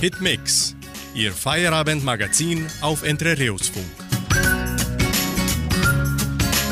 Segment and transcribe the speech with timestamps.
[0.00, 0.76] Hitmix,
[1.12, 3.84] Ihr Feierabendmagazin auf Entrerios-Funk.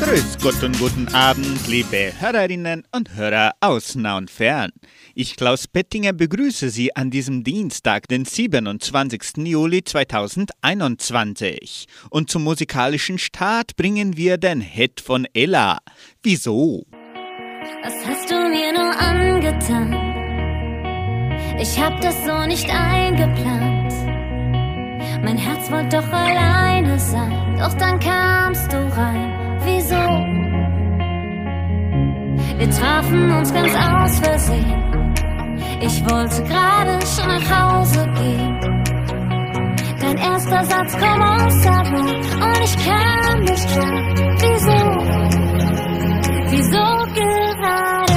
[0.01, 4.71] Grüß Gott und guten Abend, liebe Hörerinnen und Hörer aus nah und fern.
[5.13, 9.39] Ich, Klaus Bettinger, begrüße Sie an diesem Dienstag, den 27.
[9.39, 11.87] Juli 2021.
[12.09, 15.79] Und zum musikalischen Start bringen wir den Hit von Ella.
[16.23, 16.85] Wieso?
[17.83, 20.06] Was hast du mir nur angetan?
[21.59, 23.93] Ich hab das so nicht eingeplant.
[25.23, 29.57] Mein Herz wollte doch alleine sein, doch dann kamst du rein.
[29.63, 29.95] Wieso?
[32.57, 35.13] Wir trafen uns ganz aus Versehen.
[35.81, 38.59] Ich wollte gerade schon nach Hause gehen.
[39.99, 44.03] Dein erster Satz, komm aus, sag mal, und ich kann nicht klar.
[44.39, 44.79] Wieso?
[46.51, 48.16] Wieso gerade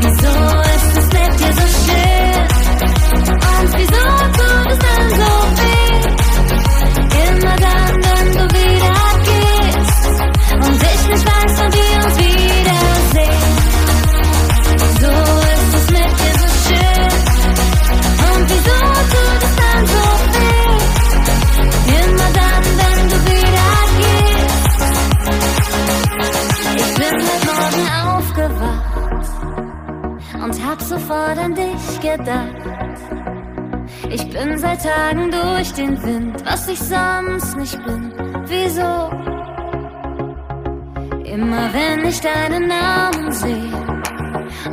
[0.00, 0.34] Wieso
[0.74, 2.46] ist es mit dir so schön?
[3.40, 4.23] Und wieso
[31.34, 32.54] sofort an dich gedacht.
[34.10, 38.12] Ich bin seit Tagen durch den Wind, was ich sonst nicht bin.
[38.46, 39.10] Wieso?
[41.24, 43.96] Immer wenn ich deinen Namen sehe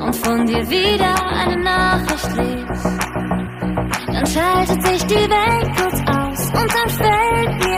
[0.03, 2.99] und von dir wieder eine Nachricht lese,
[4.07, 7.70] dann schaltet sich die Welt kurz aus und dann fällt mir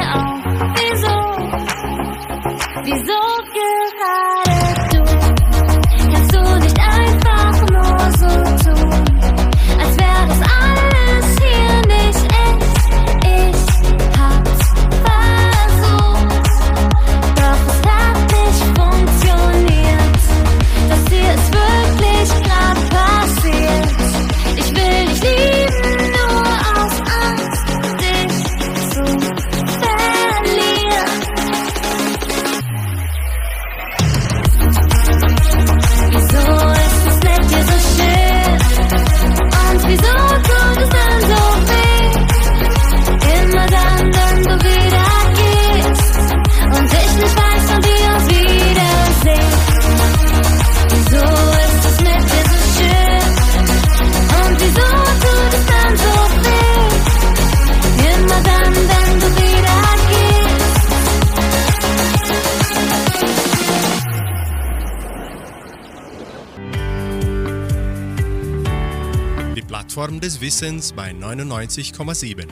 [70.04, 72.46] Plattform des Wissens bei 99,7.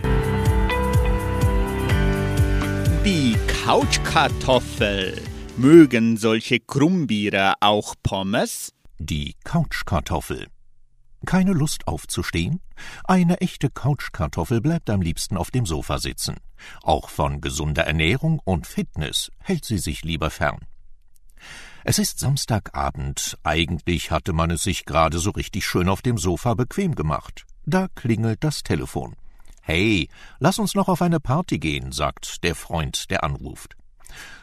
[3.03, 3.35] Die
[3.65, 5.21] Couchkartoffel.
[5.57, 8.71] Mögen solche Krummbiere auch Pommes?
[8.99, 10.47] Die Couchkartoffel.
[11.25, 12.61] Keine Lust aufzustehen?
[13.03, 16.35] Eine echte Couchkartoffel bleibt am liebsten auf dem Sofa sitzen.
[16.83, 20.59] Auch von gesunder Ernährung und Fitness hält sie sich lieber fern.
[21.83, 26.53] Es ist Samstagabend, eigentlich hatte man es sich gerade so richtig schön auf dem Sofa
[26.53, 27.45] bequem gemacht.
[27.65, 29.15] Da klingelt das Telefon.
[29.61, 30.07] Hey,
[30.39, 33.75] lass uns noch auf eine Party gehen, sagt der Freund, der anruft.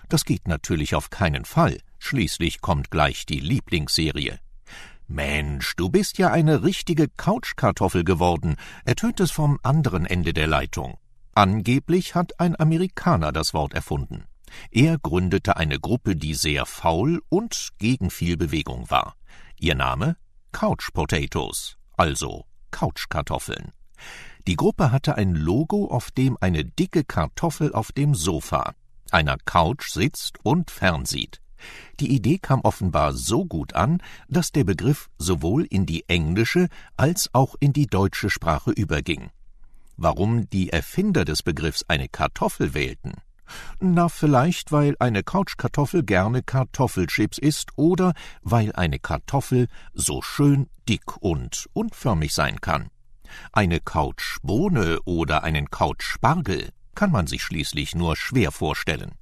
[0.09, 4.41] Das geht natürlich auf keinen Fall, schließlich kommt gleich die Lieblingsserie.
[5.07, 10.99] Mensch, du bist ja eine richtige Couchkartoffel geworden, ertönt es vom anderen Ende der Leitung.
[11.35, 14.25] Angeblich hat ein Amerikaner das Wort erfunden.
[14.71, 19.15] Er gründete eine Gruppe, die sehr faul und gegen viel Bewegung war.
[19.59, 20.17] Ihr Name?
[20.53, 23.73] Couch Potatoes, also Couchkartoffeln.
[24.47, 28.75] Die Gruppe hatte ein Logo, auf dem eine dicke Kartoffel auf dem Sofa,
[29.11, 31.41] einer Couch sitzt und fernsieht.
[32.01, 37.31] Die Idee kam offenbar so gut an, dass der Begriff sowohl in die englische als
[37.33, 39.31] auch in die deutsche Sprache überging.
[39.97, 43.15] Warum die Erfinder des Begriffs eine Kartoffel wählten?
[43.81, 48.13] Na, vielleicht, weil eine Couchkartoffel gerne Kartoffelchips isst oder
[48.43, 52.91] weil eine Kartoffel so schön dick und unförmig sein kann.
[53.53, 59.13] Eine Couchbohne oder einen Couchspargel kann man sich schließlich nur schwer vorstellen.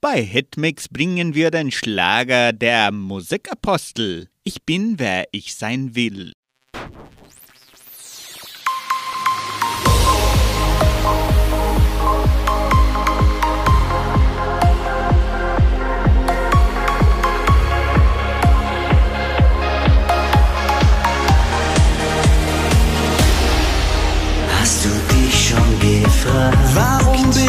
[0.00, 4.28] Bei Hitmix bringen wir den Schlager der Musikapostel.
[4.42, 6.32] Ich bin, wer ich sein will.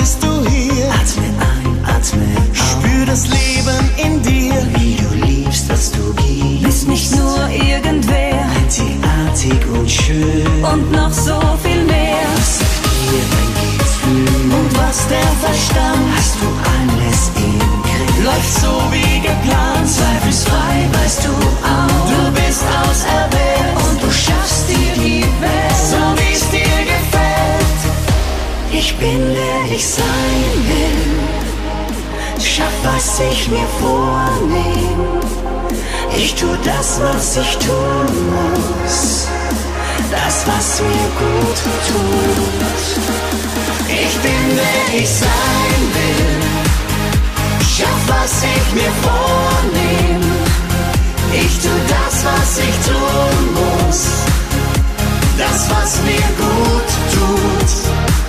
[0.03, 0.89] Bist du hier?
[0.99, 2.71] Atme ein, atme aus.
[2.71, 4.53] Spür das Leben in dir.
[4.75, 6.63] Wie du liebst, was du gibst.
[6.63, 10.45] Bist nicht nur irgendwer Einzigartig und schön.
[10.71, 12.27] und noch so viel mehr.
[12.35, 14.51] Was sagt dir dein Gefühl?
[14.57, 18.25] Und was der Verstand Hast du alles im Griff?
[18.25, 19.87] läuft so wie geplant.
[19.87, 22.09] Zweifelsfrei weißt du auch.
[22.11, 23.52] Du bist auserwählt
[29.03, 31.03] bin, wer ich sein will.
[32.39, 35.01] Schaff, was ich mir vornehm.
[36.15, 39.27] Ich tu das, was ich tun muss.
[40.15, 41.59] Das, was mir gut
[41.89, 42.79] tut.
[44.03, 46.41] Ich bin, wer ich sein will.
[47.75, 50.23] Schaff, was ich mir vornehm.
[51.43, 54.01] Ich tu das, was ich tun muss.
[55.37, 58.22] Das, was mir gut tut.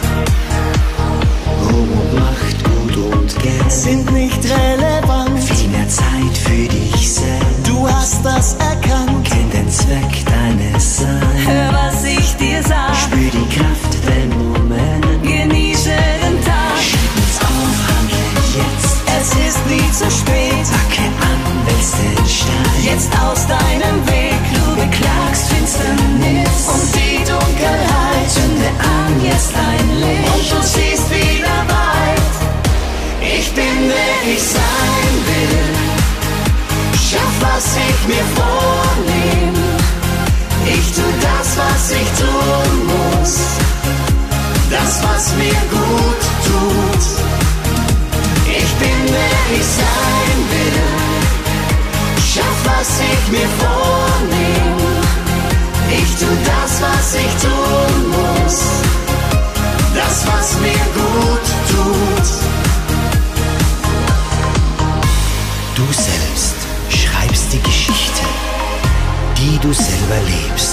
[2.18, 3.70] Macht, Gut und Geld.
[3.72, 5.42] Sind nicht relevant.
[5.42, 7.68] Viel mehr Zeit für dich selbst.
[7.68, 9.24] Du hast das erkannt.
[9.24, 11.46] Kenn den Zweck deines Seins.
[11.46, 12.94] Hör, was ich dir sag.
[12.96, 15.22] Spür die Kraft der Moment.
[15.22, 15.90] Genieße
[16.22, 16.78] den Tag.
[16.80, 18.94] Schieb uns auf, handle jetzt.
[19.16, 20.66] Es ist nie zu spät.
[20.74, 22.82] Packe an, wälz den Stein.
[22.82, 24.40] Jetzt aus deinem Weg.
[24.54, 28.28] Du beklagst Finsternis und die Dunkelheit.
[28.28, 30.28] Zünde an, jetzt ein Licht.
[30.34, 30.93] Und du siehst
[34.32, 35.74] ich sein will.
[37.08, 39.54] Schaff, was ich mir vornehm.
[40.66, 43.34] Ich tu das, was ich tun muss.
[44.70, 47.04] Das, was mir gut tut.
[48.46, 50.82] Ich bin, wer ich sein will.
[52.32, 54.76] Schaff, was ich mir vornehm.
[55.90, 57.63] Ich tu das, was ich tun
[70.20, 70.63] du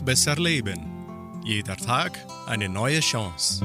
[0.00, 1.40] Einfach besser leben.
[1.44, 2.12] Jeder Tag
[2.46, 3.60] eine neue Chance.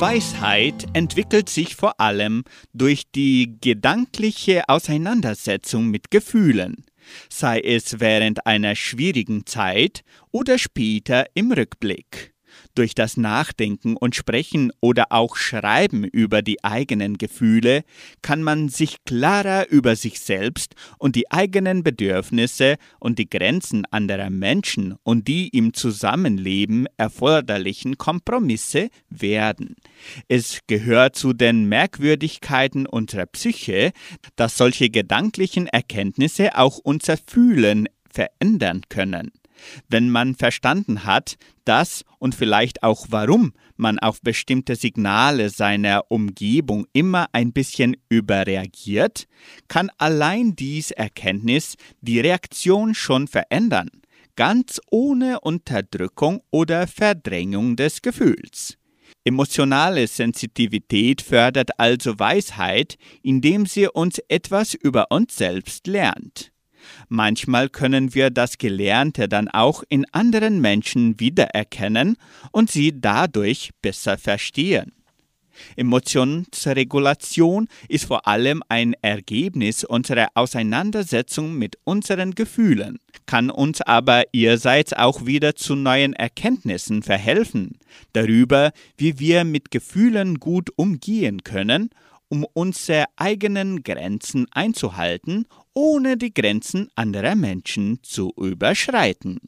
[0.00, 6.84] Weisheit entwickelt sich vor allem durch die gedankliche Auseinandersetzung mit Gefühlen,
[7.28, 12.29] sei es während einer schwierigen Zeit oder später im Rückblick.
[12.74, 17.82] Durch das Nachdenken und Sprechen oder auch Schreiben über die eigenen Gefühle
[18.22, 24.30] kann man sich klarer über sich selbst und die eigenen Bedürfnisse und die Grenzen anderer
[24.30, 29.74] Menschen und die im Zusammenleben erforderlichen Kompromisse werden.
[30.28, 33.92] Es gehört zu den Merkwürdigkeiten unserer Psyche,
[34.36, 39.32] dass solche gedanklichen Erkenntnisse auch unser Fühlen verändern können.
[39.88, 46.86] Wenn man verstanden hat, dass und vielleicht auch warum man auf bestimmte Signale seiner Umgebung
[46.92, 49.26] immer ein bisschen überreagiert,
[49.68, 53.90] kann allein dies Erkenntnis die Reaktion schon verändern,
[54.36, 58.76] ganz ohne Unterdrückung oder Verdrängung des Gefühls.
[59.24, 66.52] Emotionale Sensitivität fördert also Weisheit, indem sie uns etwas über uns selbst lernt.
[67.08, 72.16] Manchmal können wir das Gelernte dann auch in anderen Menschen wiedererkennen
[72.52, 74.92] und sie dadurch besser verstehen.
[75.76, 84.92] Emotionsregulation ist vor allem ein Ergebnis unserer Auseinandersetzung mit unseren Gefühlen, kann uns aber ihrerseits
[84.92, 87.78] auch wieder zu neuen Erkenntnissen verhelfen,
[88.12, 91.90] darüber, wie wir mit Gefühlen gut umgehen können,
[92.30, 99.40] um unsere eigenen Grenzen einzuhalten, ohne die Grenzen anderer Menschen zu überschreiten.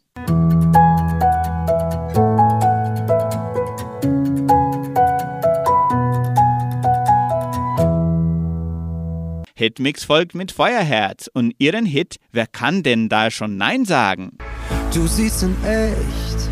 [9.54, 14.36] Hitmix folgt mit Feuerherz und ihren Hit Wer kann denn da schon Nein sagen?
[14.92, 16.50] Du siehst in echt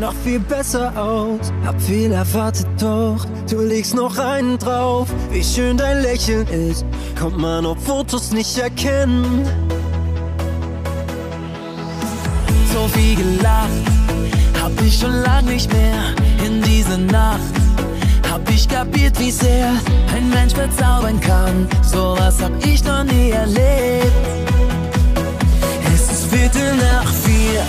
[0.00, 1.52] noch viel besser aus.
[1.64, 5.08] Hab viel erwartet, doch du legst noch einen drauf.
[5.30, 6.84] Wie schön dein Lächeln ist,
[7.18, 9.46] kommt man auf Fotos nicht erkennen.
[12.72, 13.68] So viel gelacht,
[14.62, 17.62] hab ich schon lang nicht mehr in diese Nacht
[18.32, 19.72] hab ich kapiert, wie sehr
[20.14, 21.68] ein Mensch verzaubern kann.
[21.82, 24.10] Sowas hab ich noch nie erlebt.
[25.94, 27.60] Es ist Viertel nach vier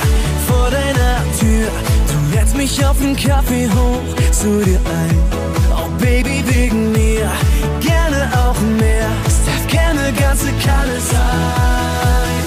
[0.47, 2.02] vor deiner Tür.
[2.43, 5.17] Lädst mich auf einen Kaffee hoch zu dir ein.
[5.71, 7.31] Oh Baby, wegen mir,
[7.79, 9.07] gerne auch mehr.
[9.25, 12.43] Es darf gerne ganze Kanne sein.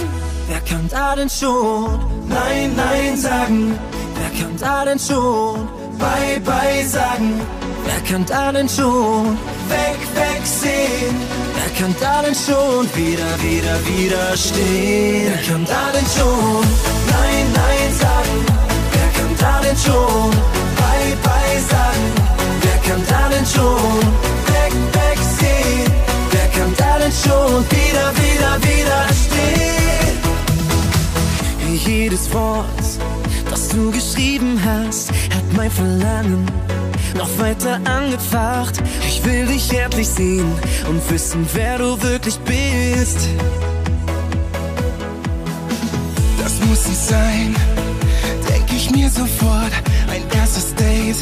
[0.49, 1.99] Wer kann da denn schon
[2.29, 3.79] Nein, Nein sagen?
[4.17, 5.67] Wer kann da denn schon
[5.99, 7.41] Bye, Bye sagen?
[7.87, 9.39] Wer kann da denn schon
[9.71, 11.17] weg, wegsehen?
[11.55, 15.33] Wer kann da denn schon wieder, wieder, wieder stehen?
[15.33, 16.67] Wer kann da denn schon
[17.09, 18.56] Nein, Nein sagen?
[19.47, 20.31] Da denn schon
[20.79, 22.07] Bye, Bye sagen?
[22.63, 24.01] Wer kann da denn schon
[24.55, 25.91] weg, wegsehen?
[26.33, 30.17] Wer kann da denn schon wieder, wieder, wieder stehen?
[31.87, 32.83] Jedes Wort,
[33.49, 36.45] das du geschrieben hast, hat mein Verlangen
[37.17, 38.83] noch weiter angefacht.
[39.07, 40.53] Ich will dich endlich sehen
[40.89, 43.29] und wissen, wer du wirklich bist.
[46.43, 47.55] Das muss nicht sein,
[48.87, 49.73] ich mir sofort.
[50.11, 51.17] Ein erstes Date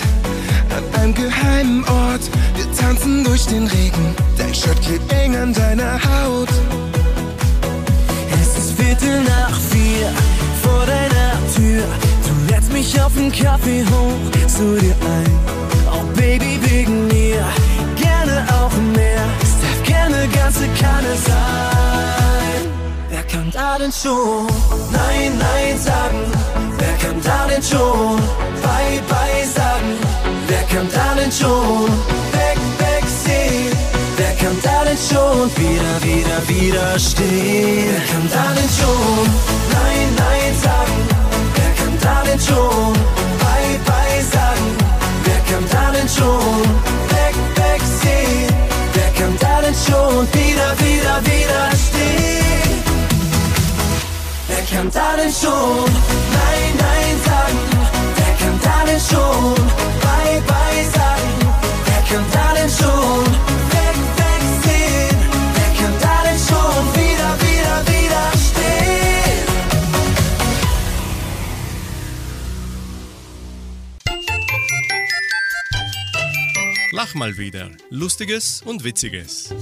[0.76, 2.23] an einem geheimen Ort.
[2.56, 6.49] Wir tanzen durch den Regen, dein Shirt klebt eng an deiner Haut.
[8.33, 10.12] Es ist Viertel nach vier
[10.62, 11.85] vor deiner Tür.
[12.26, 15.38] Du lädst mich auf einen Kaffee hoch zu dir ein.
[15.92, 17.44] Oh Baby, wegen mir,
[17.97, 19.25] gerne auch mehr.
[19.42, 21.94] Es darf gerne ganze Kanne sein.
[23.35, 24.47] Kann da denn schon
[24.93, 26.23] Nein, Nein sagen?
[26.79, 28.17] Wer kann da denn schon
[28.62, 29.99] Bye, Bye sagen?
[30.47, 31.88] Wer kann da denn schon
[32.31, 33.76] weg, wegsehen?
[34.17, 37.91] Wer kann da denn schon wieder, wieder, wieder stehen?
[37.91, 39.26] Wer kann da denn schon
[39.75, 40.99] Nein, Nein sagen?
[41.57, 42.93] Wer kann da denn schon
[43.43, 44.67] Bye, Bye sagen?
[45.25, 46.62] Wer kann da denn schon
[47.11, 48.55] weg, wegsehen?
[48.93, 52.63] Wer kann da denn schon wieder, wieder, wieder stehen?
[54.75, 57.59] Kann denn schon Nein, Nein sagen?
[58.16, 59.54] Wer kann denn schon
[60.02, 61.33] Bye, Bye sagen?
[61.87, 62.26] Wer kann
[62.57, 63.25] denn schon
[63.75, 65.19] weg, wegsehen?
[65.54, 69.47] Wer kann da denn schon wieder, wieder, wieder stehen?
[76.93, 77.71] Lach mal wieder.
[77.90, 79.54] Lustiges und Witziges.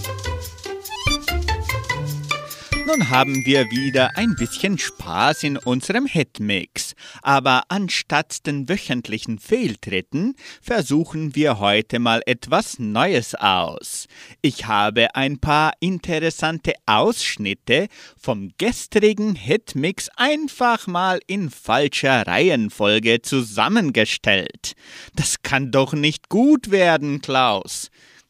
[2.92, 6.94] Nun haben wir wieder ein bisschen Spaß in unserem Hitmix.
[7.22, 14.08] Aber anstatt den wöchentlichen Fehltritten versuchen wir heute mal etwas Neues aus.
[14.42, 24.74] Ich habe ein paar interessante Ausschnitte vom gestrigen Hitmix einfach mal in falscher Reihenfolge zusammengestellt.
[25.14, 27.88] Das kann doch nicht gut werden, Klaus.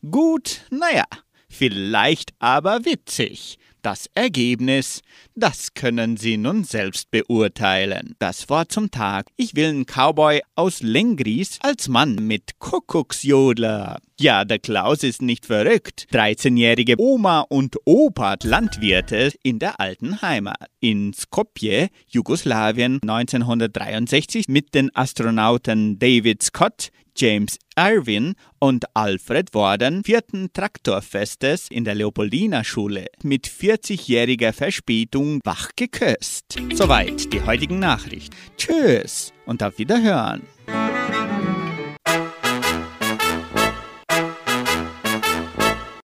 [0.09, 1.07] Gut, naja,
[1.49, 3.59] vielleicht aber witzig.
[3.83, 5.03] Das Ergebnis,
[5.35, 8.15] das können Sie nun selbst beurteilen.
[8.21, 9.27] Das Wort zum Tag.
[9.37, 13.99] Ich will einen Cowboy aus Lengries als Mann mit Kuckucksjodler.
[14.21, 16.07] Ja, der Klaus ist nicht verrückt.
[16.13, 20.69] 13-jährige Oma und Opa Landwirte in der alten Heimat.
[20.79, 30.53] In Skopje, Jugoslawien 1963 mit den Astronauten David Scott, James Irwin und Alfred Worden vierten
[30.53, 36.59] Traktorfestes in der Leopoldina-Schule mit 40-jähriger Verspätung wach geküsst.
[36.75, 38.37] Soweit die heutigen Nachrichten.
[38.57, 40.43] Tschüss und auf Wiederhören.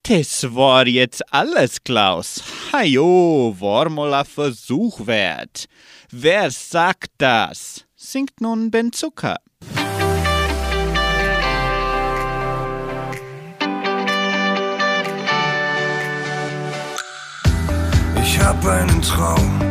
[0.08, 2.44] Das war jetzt alles, Klaus.
[2.72, 5.66] Hajo, war mal ein Versuch wert.
[6.12, 7.86] Wer sagt das?
[7.96, 9.38] Singt nun Ben Zucker.
[18.38, 19.62] Ich hab einen Traum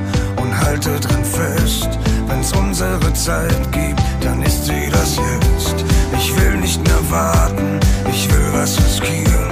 [0.40, 1.90] und halte dran fest.
[2.26, 5.85] Wenn's unsere Zeit gibt, dann ist sie das jetzt.
[6.16, 7.78] Ich will nicht mehr warten,
[8.11, 9.50] ich will was riskieren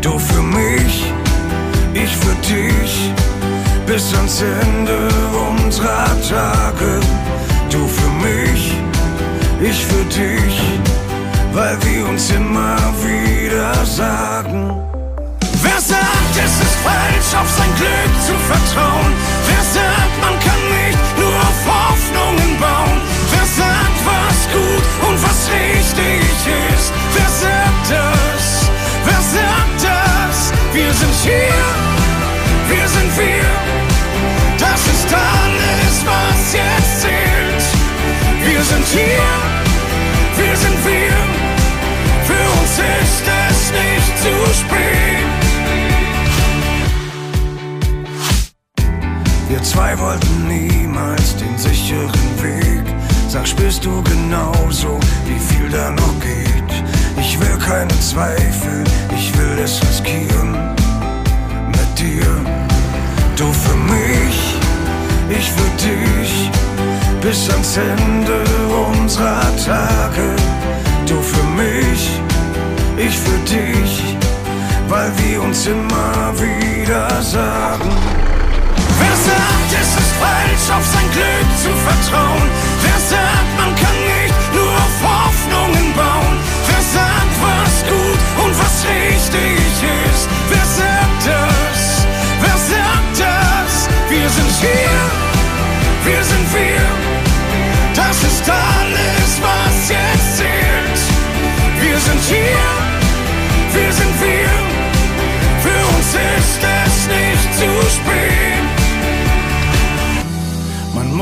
[0.00, 1.12] Du für mich,
[1.92, 3.12] ich für dich,
[3.86, 5.08] bis ans Ende
[5.50, 7.00] unserer Tage.
[7.70, 8.74] Du für mich,
[9.60, 10.60] ich für dich,
[11.52, 14.91] weil wir uns immer wieder sagen.
[16.34, 19.12] Es ist falsch, auf sein Glück zu vertrauen?
[19.46, 23.00] Wer sagt, man kann nicht nur auf Hoffnungen bauen?
[23.30, 26.24] Wer sagt, was gut und was richtig
[26.72, 26.92] ist?
[27.14, 28.70] Wer sagt das?
[29.04, 30.52] Wer sagt das?
[30.72, 31.64] Wir sind hier,
[32.68, 33.50] wir sind wir.
[34.58, 37.64] Das ist alles, was jetzt zählt.
[38.42, 39.28] Wir sind hier,
[40.36, 41.16] wir sind wir.
[42.24, 45.41] Für uns ist es nicht zu spät.
[49.52, 52.84] Wir zwei wollten niemals den sicheren Weg.
[53.28, 56.72] Sag, spürst du genauso, wie viel da noch geht?
[57.18, 58.82] Ich will keine Zweifel,
[59.14, 60.52] ich will es riskieren.
[61.66, 62.24] Mit dir,
[63.36, 64.56] du für mich,
[65.28, 66.50] ich für dich.
[67.20, 68.42] Bis ans Ende
[68.88, 70.34] unserer Tage.
[71.06, 72.18] Du für mich,
[72.96, 74.16] ich für dich.
[74.88, 78.11] Weil wir uns immer wieder sagen.
[79.72, 82.48] Sagt, es ist falsch, auf sein Glück zu vertrauen?
[82.82, 86.36] Wer sagt, man kann nicht nur auf Hoffnungen bauen?
[86.66, 89.72] Wer sagt, was gut und was richtig
[90.12, 90.28] ist?
[90.48, 92.06] Wer sagt das?
[92.40, 93.88] Wer sagt das?
[94.08, 95.00] Wir sind hier,
[96.04, 96.86] wir sind wir.
[97.94, 101.00] Das ist alles, was jetzt zählt.
[101.80, 102.64] Wir sind hier,
[103.72, 104.52] wir sind wir.
[105.62, 108.61] Für uns ist es nicht zu spät.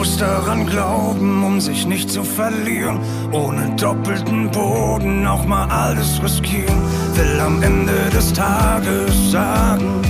[0.01, 3.01] Muss daran glauben, um sich nicht zu verlieren.
[3.33, 6.81] Ohne doppelten Boden auch mal alles riskieren.
[7.17, 10.01] Will am Ende des Tages sagen,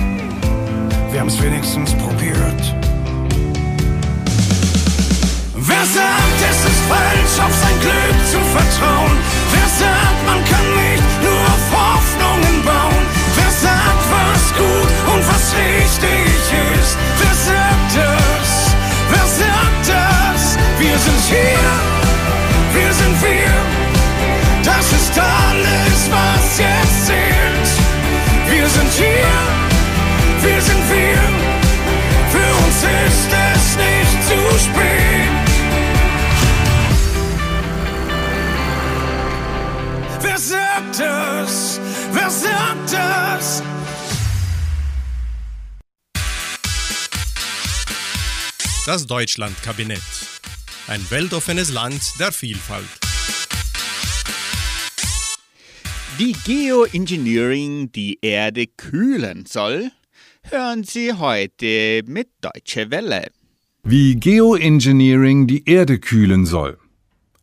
[1.11, 2.61] wir haben's wenigstens probiert.
[5.57, 9.17] Wer sagt, es ist falsch, auf sein Glück zu vertrauen?
[9.51, 13.03] Wer sagt, man kann nicht nur auf Hoffnungen bauen?
[13.35, 17.20] Wer sagt, was gut und was richtig ist?
[21.11, 21.69] Sind hier,
[22.73, 23.53] wir sind wir.
[24.63, 27.69] Das ist alles, was jetzt zählt.
[28.49, 29.31] Wir sind hier,
[30.41, 31.21] wir sind wir.
[32.31, 35.31] Für uns ist es nicht zu spät.
[40.21, 41.79] Wer sagt das?
[42.13, 43.63] Wer sagt das?
[48.85, 50.01] Das Deutschlandkabinett.
[50.91, 52.83] Ein weltoffenes Land der Vielfalt.
[56.17, 59.91] Wie Geoengineering die Erde kühlen soll,
[60.49, 63.27] hören Sie heute mit Deutsche Welle.
[63.83, 66.77] Wie Geoengineering die Erde kühlen soll.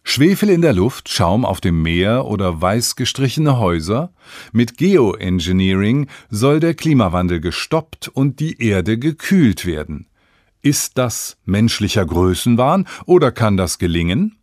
[0.03, 4.13] Schwefel in der Luft, Schaum auf dem Meer oder weiß gestrichene Häuser.
[4.53, 10.07] Mit Geoengineering soll der Klimawandel gestoppt und die Erde gekühlt werden.
[10.63, 14.37] Ist das menschlicher Größenwahn oder kann das gelingen?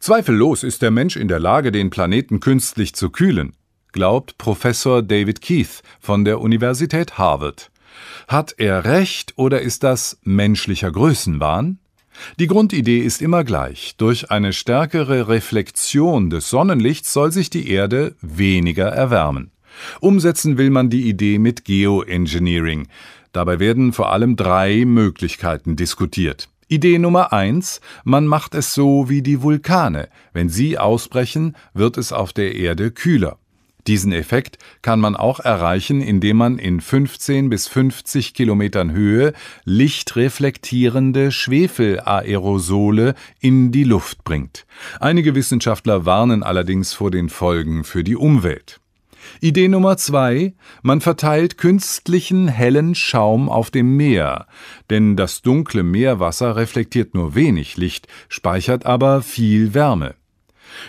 [0.00, 3.52] Zweifellos ist der Mensch in der Lage, den Planeten künstlich zu kühlen,
[3.92, 7.70] glaubt Professor David Keith von der Universität Harvard.
[8.26, 11.78] Hat er recht oder ist das menschlicher Größenwahn?
[12.38, 13.96] Die Grundidee ist immer gleich.
[13.96, 19.50] Durch eine stärkere Reflexion des Sonnenlichts soll sich die Erde weniger erwärmen.
[20.00, 22.88] Umsetzen will man die Idee mit Geoengineering.
[23.34, 26.48] Dabei werden vor allem drei Möglichkeiten diskutiert.
[26.68, 30.08] Idee Nummer eins: Man macht es so wie die Vulkane.
[30.32, 33.38] Wenn sie ausbrechen, wird es auf der Erde kühler.
[33.88, 41.32] Diesen Effekt kann man auch erreichen, indem man in 15 bis 50 Kilometern Höhe lichtreflektierende
[41.32, 44.64] Schwefelaerosole in die Luft bringt.
[45.00, 48.80] Einige Wissenschaftler warnen allerdings vor den Folgen für die Umwelt.
[49.40, 54.46] Idee Nummer zwei: Man verteilt künstlichen hellen Schaum auf dem Meer,
[54.90, 60.14] denn das dunkle Meerwasser reflektiert nur wenig Licht, speichert aber viel Wärme.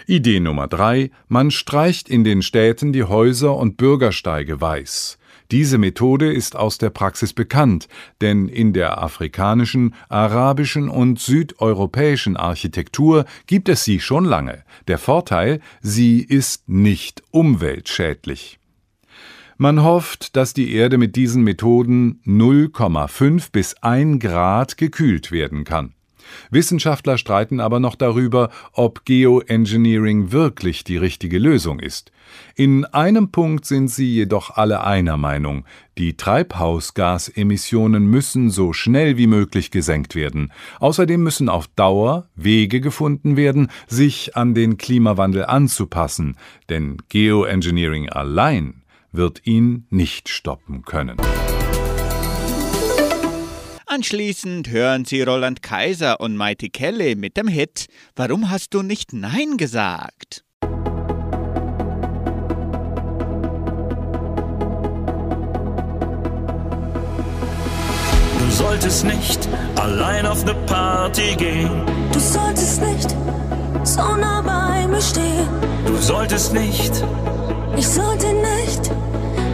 [0.07, 5.17] Idee Nummer drei: Man streicht in den Städten die Häuser und Bürgersteige weiß.
[5.51, 7.87] Diese Methode ist aus der Praxis bekannt,
[8.21, 14.63] denn in der afrikanischen, arabischen und südeuropäischen Architektur gibt es sie schon lange.
[14.87, 18.59] Der Vorteil, sie ist nicht umweltschädlich.
[19.57, 25.94] Man hofft, dass die Erde mit diesen Methoden 0,5 bis 1 Grad gekühlt werden kann.
[26.49, 32.11] Wissenschaftler streiten aber noch darüber, ob Geoengineering wirklich die richtige Lösung ist.
[32.55, 35.65] In einem Punkt sind sie jedoch alle einer Meinung.
[35.97, 40.51] Die Treibhausgasemissionen müssen so schnell wie möglich gesenkt werden.
[40.79, 46.37] Außerdem müssen auf Dauer Wege gefunden werden, sich an den Klimawandel anzupassen,
[46.69, 51.17] denn Geoengineering allein wird ihn nicht stoppen können.
[53.95, 59.13] Anschließend hören Sie Roland Kaiser und Mighty Kelly mit dem Hit Warum hast du nicht
[59.13, 60.43] Nein gesagt?
[68.37, 71.85] Du solltest nicht allein auf ne Party gehen.
[72.11, 73.15] Du solltest nicht
[73.85, 75.47] so nah bei mir stehen.
[75.85, 76.91] Du solltest nicht.
[77.77, 78.91] Ich sollte nicht.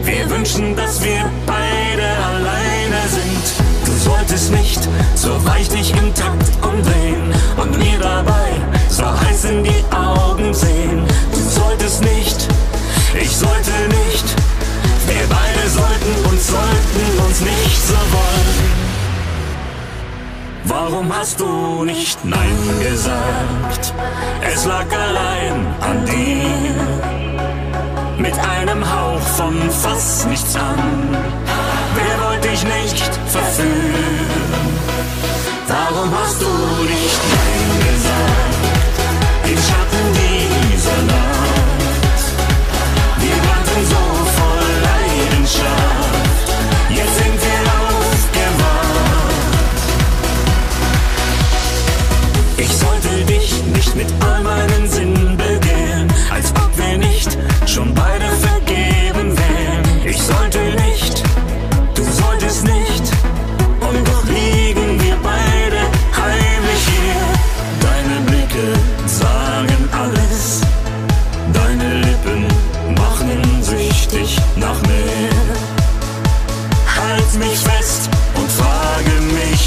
[0.02, 3.71] Wir wünschen, dass wir beide alleine sind.
[3.84, 8.52] Du solltest nicht so weich dich im Takt umdrehen und mir dabei
[8.88, 11.04] so heiß in die Augen sehen.
[11.32, 12.48] Du solltest nicht,
[13.20, 14.24] ich sollte nicht,
[15.06, 18.82] wir beide sollten und sollten uns nicht so wollen.
[20.64, 23.94] Warum hast du nicht Nein gesagt?
[24.54, 27.12] Es lag allein an dir.
[28.18, 31.16] Mit einem Hauch von fast nichts an.
[32.42, 34.62] Dich nicht verführen?
[35.68, 38.62] Warum hast du nicht Nein gesagt?
[39.44, 42.24] Im Schatten dieser Nacht.
[43.20, 44.02] Wir brannten so
[44.36, 46.46] voll Leidenschaft.
[46.90, 49.12] Jetzt sind wir aufgewacht.
[52.58, 54.41] Ich sollte dich nicht mit all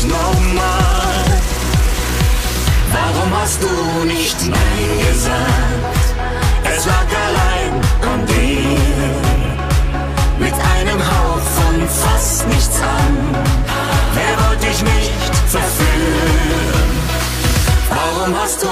[0.07, 1.25] nochmal.
[2.91, 6.05] Warum hast du nicht Nein gesagt?
[6.63, 7.73] Es lag allein
[8.13, 8.79] an dir.
[10.39, 13.13] Mit einem Hauch von fast nichts an.
[14.13, 15.11] Wer wollte dich nicht
[15.47, 16.89] verführen?
[17.89, 18.64] Warum hast du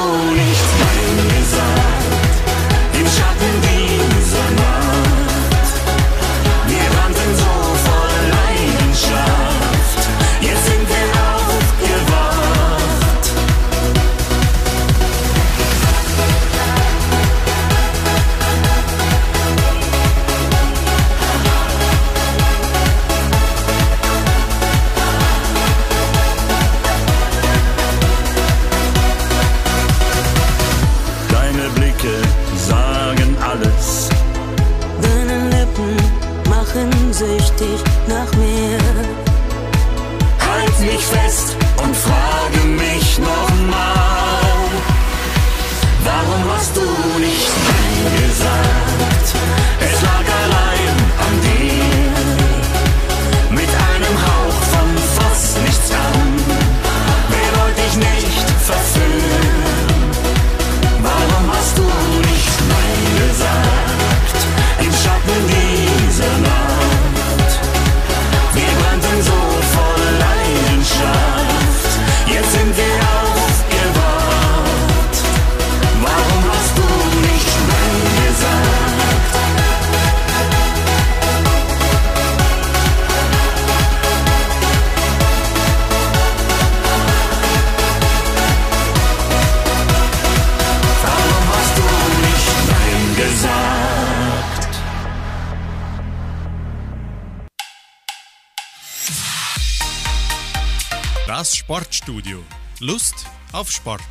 [103.73, 104.01] Sport.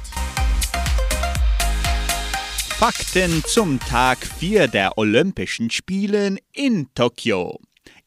[2.79, 7.61] Fakten zum Tag 4 der Olympischen Spielen in Tokio.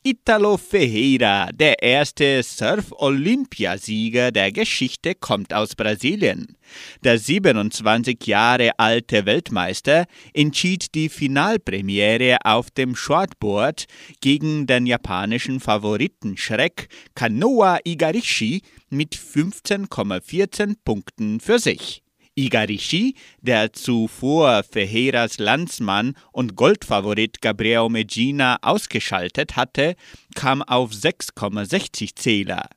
[0.07, 6.57] Italo Ferreira, der erste Surf-Olympiasieger der Geschichte, kommt aus Brasilien.
[7.03, 13.85] Der 27 Jahre alte Weltmeister entschied die Finalpremiere auf dem Shortboard
[14.21, 22.04] gegen den japanischen Favoriten Schreck Kanoa Igarishi mit 15,14 Punkten für sich.
[22.35, 29.95] Igarishi, der zuvor Ferreiras Landsmann und Goldfavorit Gabriel Medina ausgeschaltet hatte,
[30.35, 32.69] kam auf 6,60 Zähler.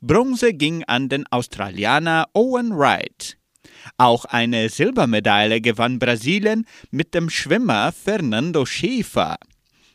[0.00, 3.36] Bronze ging an den Australianer Owen Wright.
[3.96, 9.38] Auch eine Silbermedaille gewann Brasilien mit dem Schwimmer Fernando Schäfer.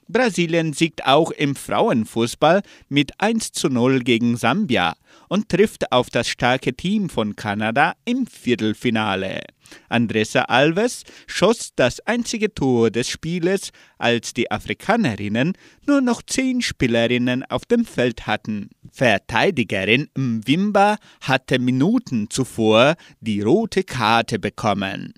[0.08, 4.95] Brasilien siegt auch im Frauenfußball mit 1 zu 0 gegen Sambia
[5.29, 9.41] und trifft auf das starke Team von Kanada im Viertelfinale.
[9.89, 15.53] Andressa Alves schoss das einzige Tor des Spieles, als die Afrikanerinnen
[15.88, 18.69] nur noch zehn Spielerinnen auf dem Feld hatten.
[18.91, 25.13] Verteidigerin Mwimba hatte Minuten zuvor die rote Karte bekommen.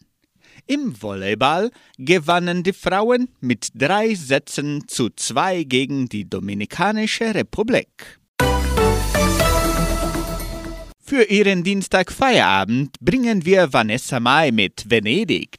[0.65, 8.19] Im Volleyball gewannen die Frauen mit drei Sätzen zu zwei gegen die Dominikanische Republik.
[11.09, 15.55] Für ihren Dienstagfeierabend bringen wir Vanessa Mai mit Venedig.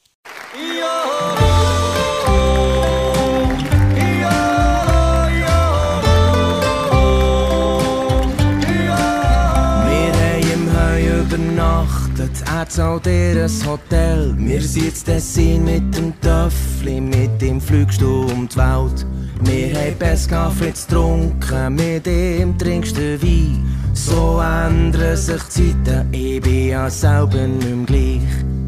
[12.69, 14.35] Zahlt ihr ein Hotel.
[14.37, 19.07] Wir sind jetzt Tessin mit dem Töffli, mit ihm fliegst du um die Welt.
[19.45, 23.65] Wir haben besten Kaffee getrunken, mit ihm trinkst du Wein.
[23.95, 28.21] So ändern sich die Zeiten, ich bin ja selber nicht gleich.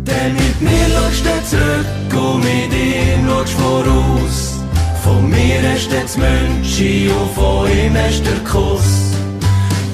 [0.07, 4.61] Denn mit mir schaust du zurück und mit ihm schaust voraus.
[5.03, 9.13] Von mir du das Münchi und von ihm du den Kuss.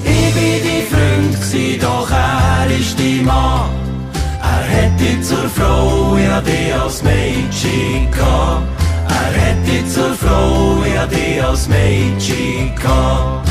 [0.03, 3.76] Ich bin dein Freund, doch er ist dein Mann.
[4.77, 8.67] Hat dich zur Frau, ja dich als Mädchen gehabt.
[9.09, 13.47] Er hat dich zur Frau, ja dich als Mädchen gehabt.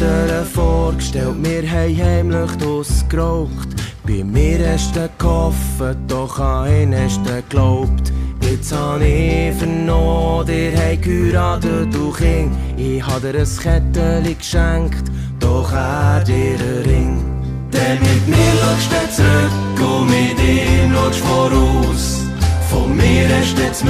[0.00, 3.68] Eltern vorgestellt, wir haben heimlich ausgeraucht.
[4.06, 8.12] Bei mir hast du gehofft, doch an ihn hast du geglaubt.
[8.50, 12.52] Jetzt hab ich vernommen, dir haben geheiratet, du Kind.
[12.76, 15.04] Ich hab dir ein Kettchen geschenkt,
[15.38, 17.24] doch er dir einen Ring.
[17.72, 22.22] Denn mit mir schaust du zurück und mit ihm schaust voraus.
[22.68, 23.84] Von mir hast du das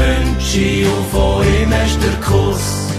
[0.84, 2.92] und von ihm du den Kuss.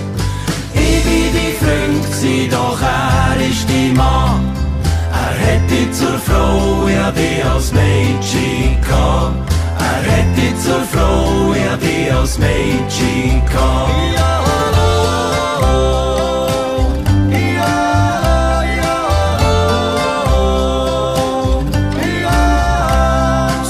[0.73, 4.51] Ich bin dein Freund, gsi, doch er ist dein Mann.
[5.13, 9.50] Er dich zur Frau, ja dich als Mädchen gehabt.
[9.81, 13.91] Er hat dich zur Frau, ja dich als Mädchen gehabt.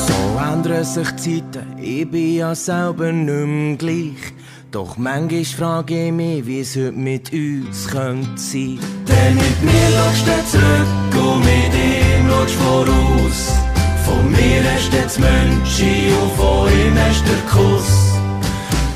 [0.05, 0.19] So
[0.53, 4.33] ändern sich die Zeiten, ich bin ja selber nicht mehr gleich.
[4.71, 8.79] Doch manchmal frage ich mich, wie es heute mit uns könnte sein.
[9.05, 13.70] Denn mit mir schaust du zurück und mit ihm schaust voraus.
[14.11, 17.91] Von mir du das Münchi und von ihm hast den Kuss.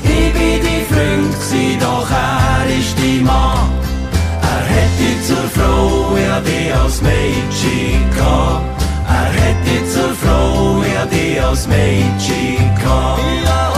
[0.02, 3.70] Ich bin dein Freund, gsi, doch er ist dein Mann.
[4.42, 8.82] Er hat dich zur Frau, ja dich als Mädchen gehabt.
[9.08, 13.75] Er hat dich zur Frau, ja dich als Mädchen gehabt.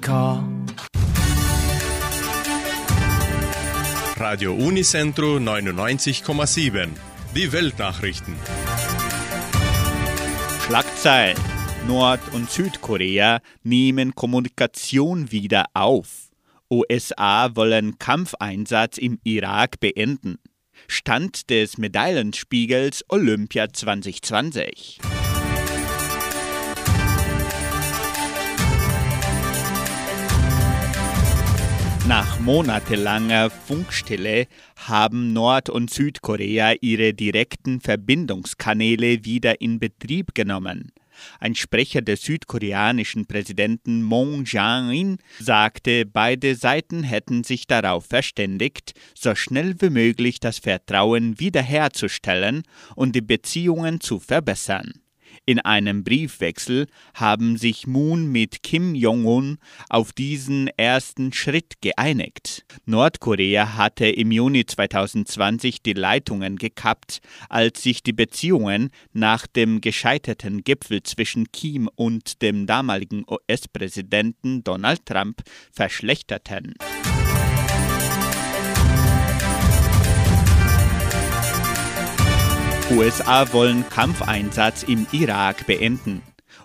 [0.00, 0.74] Gehabt.
[4.16, 6.88] Radio Unicentro 99,7.
[7.34, 8.34] Die Weltnachrichten.
[10.66, 11.38] Schlagzeilen.
[11.86, 16.30] Nord- und Südkorea nehmen Kommunikation wieder auf.
[16.70, 20.38] USA wollen Kampfeinsatz im Irak beenden.
[20.86, 25.00] Stand des Medaillenspiegels Olympia 2020.
[32.10, 40.90] Nach monatelanger Funkstille haben Nord- und Südkorea ihre direkten Verbindungskanäle wieder in Betrieb genommen.
[41.38, 49.36] Ein Sprecher des südkoreanischen Präsidenten Moon Jae-in sagte, beide Seiten hätten sich darauf verständigt, so
[49.36, 52.64] schnell wie möglich das Vertrauen wiederherzustellen
[52.96, 54.94] und die Beziehungen zu verbessern.
[55.46, 62.64] In einem Briefwechsel haben sich Moon mit Kim Jong-un auf diesen ersten Schritt geeinigt.
[62.84, 70.62] Nordkorea hatte im Juni 2020 die Leitungen gekappt, als sich die Beziehungen nach dem gescheiterten
[70.62, 76.74] Gipfel zwischen Kim und dem damaligen US-Präsidenten Donald Trump verschlechterten.
[82.90, 86.22] USA wollen Kampfeinsatz im Irak beenden.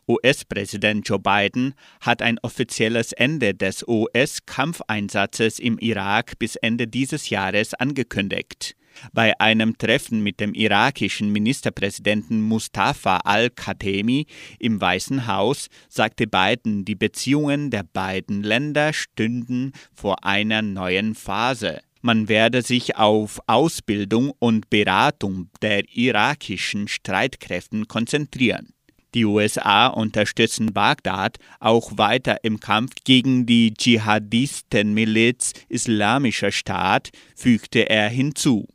[0.07, 7.75] US-Präsident Joe Biden hat ein offizielles Ende des US-Kampfeinsatzes im Irak bis Ende dieses Jahres
[7.75, 8.75] angekündigt.
[9.13, 14.25] Bei einem Treffen mit dem irakischen Ministerpräsidenten Mustafa al-Khatemi
[14.57, 21.81] im Weißen Haus sagte Biden, die Beziehungen der beiden Länder stünden vor einer neuen Phase.
[22.05, 28.75] Man werde sich auf Ausbildung und Beratung der irakischen Streitkräften konzentrieren.
[29.15, 38.07] Die USA unterstützen Bagdad auch weiter im Kampf gegen die Dschihadistenmiliz Islamischer Staat, fügte er
[38.09, 38.67] hinzu.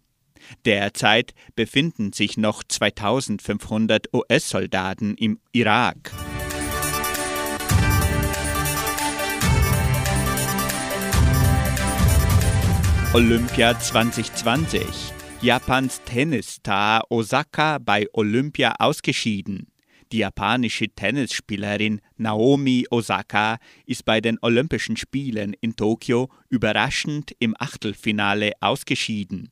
[0.65, 6.11] Derzeit befinden sich noch 2500 US-Soldaten im Irak.
[13.13, 14.85] Olympia 2020.
[15.43, 19.67] Japans Tennisstar Osaka bei Olympia ausgeschieden.
[20.13, 28.53] Die japanische Tennisspielerin Naomi Osaka ist bei den Olympischen Spielen in Tokio überraschend im Achtelfinale
[28.61, 29.51] ausgeschieden.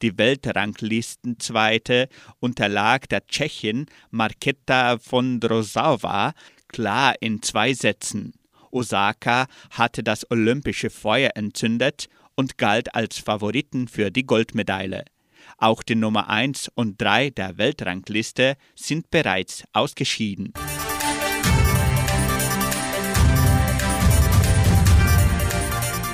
[0.00, 6.34] Die Weltranglistenzweite unterlag der Tschechin Marketa Vondrousova
[6.68, 8.34] klar in zwei Sätzen.
[8.70, 15.04] Osaka hatte das olympische Feuer entzündet und galt als Favoriten für die Goldmedaille.
[15.58, 20.52] Auch die Nummer 1 und 3 der Weltrangliste sind bereits ausgeschieden.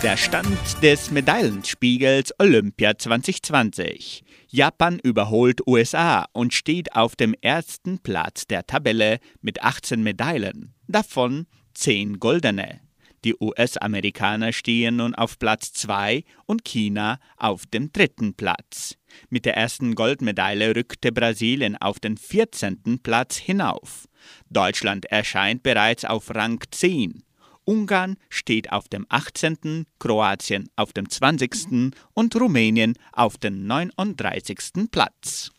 [0.03, 4.23] Der Stand des Medaillenspiegels Olympia 2020.
[4.47, 11.47] Japan überholt USA und steht auf dem ersten Platz der Tabelle mit 18 Medaillen, davon
[11.75, 12.88] 10 goldene.
[13.25, 18.97] Die US-Amerikaner stehen nun auf Platz 2 und China auf dem dritten Platz.
[19.29, 23.01] Mit der ersten Goldmedaille rückte Brasilien auf den 14.
[23.03, 24.09] Platz hinauf.
[24.51, 27.23] Deutschland erscheint bereits auf Rang 10.
[27.65, 31.93] Ungarn steht auf dem 18., Kroatien auf dem 20.
[32.15, 34.91] und Rumänien auf dem 39.
[34.91, 35.51] Platz.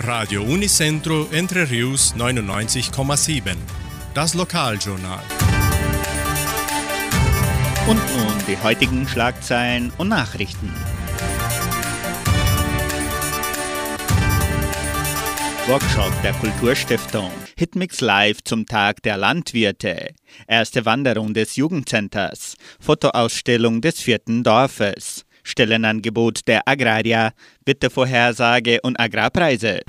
[0.00, 3.83] Radio Unicentro Entre Rius 99,7.
[4.14, 5.24] Das Lokaljournal.
[7.88, 10.72] Und nun die heutigen Schlagzeilen und Nachrichten.
[15.66, 17.32] Workshop der Kulturstiftung.
[17.58, 20.10] Hitmix Live zum Tag der Landwirte.
[20.46, 22.54] Erste Wanderung des Jugendcenters.
[22.78, 25.24] Fotoausstellung des vierten Dorfes.
[25.42, 27.32] Stellenangebot der Agraria.
[27.66, 29.80] Wettervorhersage und Agrarpreise.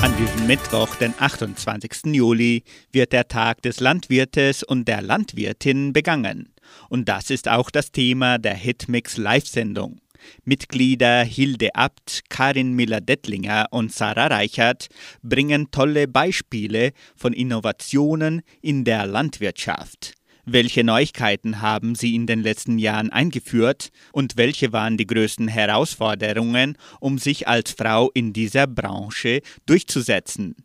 [0.00, 2.14] An diesem Mittwoch, den 28.
[2.14, 6.54] Juli, wird der Tag des Landwirtes und der Landwirtin begangen.
[6.88, 10.00] Und das ist auch das Thema der Hitmix Live-Sendung.
[10.44, 14.86] Mitglieder Hilde Abt, Karin Miller-Dettlinger und Sarah Reichert
[15.22, 20.17] bringen tolle Beispiele von Innovationen in der Landwirtschaft.
[20.50, 26.78] Welche Neuigkeiten haben Sie in den letzten Jahren eingeführt und welche waren die größten Herausforderungen,
[27.00, 30.56] um sich als Frau in dieser Branche durchzusetzen?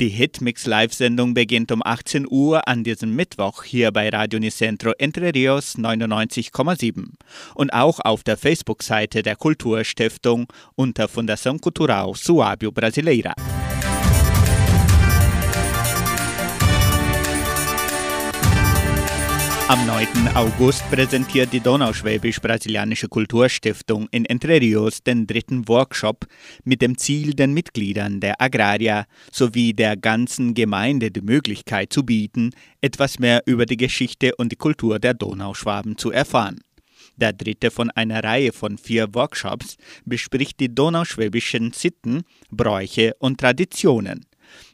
[0.00, 5.32] Die Hitmix Live-Sendung beginnt um 18 Uhr an diesem Mittwoch hier bei Radio Nicentro Entre
[5.32, 7.12] Rios 99,7
[7.54, 13.34] und auch auf der Facebook-Seite der Kulturstiftung unter Fundação Cultural Suábio Brasileira.
[19.70, 20.34] Am 9.
[20.34, 26.26] August präsentiert die Donauschwäbisch-Brasilianische Kulturstiftung in Entre Rios den dritten Workshop
[26.64, 32.50] mit dem Ziel, den Mitgliedern der Agraria sowie der ganzen Gemeinde die Möglichkeit zu bieten,
[32.80, 36.58] etwas mehr über die Geschichte und die Kultur der Donauschwaben zu erfahren.
[37.14, 44.26] Der dritte von einer Reihe von vier Workshops bespricht die donauschwäbischen Sitten, Bräuche und Traditionen.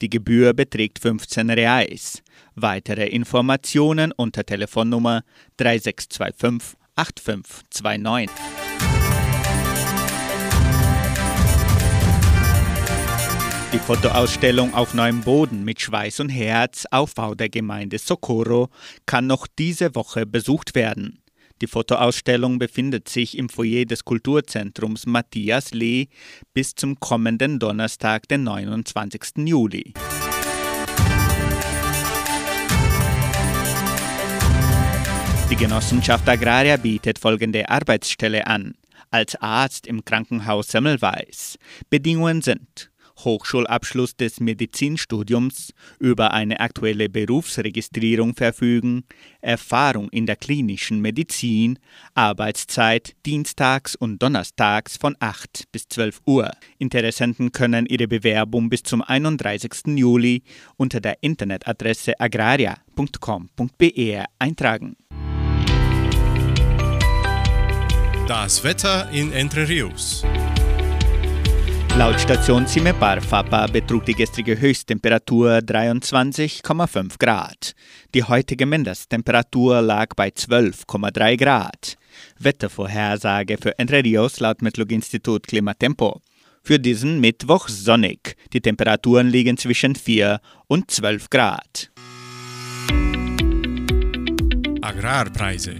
[0.00, 2.22] Die Gebühr beträgt 15 Reais.
[2.54, 5.22] Weitere Informationen unter Telefonnummer
[5.56, 8.30] 3625 8529.
[13.72, 18.68] Die Fotoausstellung auf neuem Boden mit Schweiß und Herz, Aufbau der Gemeinde Socorro,
[19.06, 21.21] kann noch diese Woche besucht werden.
[21.62, 26.08] Die Fotoausstellung befindet sich im Foyer des Kulturzentrums Matthias Lee
[26.52, 29.46] bis zum kommenden Donnerstag, den 29.
[29.46, 29.94] Juli.
[35.48, 38.74] Die Genossenschaft Agraria bietet folgende Arbeitsstelle an.
[39.12, 41.58] Als Arzt im Krankenhaus Semmelweis.
[41.88, 42.91] Bedingungen sind
[43.24, 49.04] Hochschulabschluss des Medizinstudiums, über eine aktuelle Berufsregistrierung verfügen,
[49.40, 51.78] Erfahrung in der klinischen Medizin,
[52.14, 56.50] Arbeitszeit dienstags und donnerstags von 8 bis 12 Uhr.
[56.78, 59.96] Interessenten können ihre Bewerbung bis zum 31.
[59.96, 60.42] Juli
[60.76, 64.96] unter der Internetadresse agraria.com.br eintragen.
[68.28, 70.24] Das Wetter in Entre Rios.
[71.98, 77.74] Laut Station Cimepar Fapa betrug die gestrige Höchsttemperatur 23,5 Grad.
[78.14, 81.98] Die heutige Mindesttemperatur lag bei 12,3 Grad.
[82.38, 86.22] Wettervorhersage für Entre Rios laut Metlog-Institut Klimatempo.
[86.62, 88.36] Für diesen Mittwoch sonnig.
[88.54, 91.90] Die Temperaturen liegen zwischen 4 und 12 Grad.
[94.80, 95.78] Agrarpreise.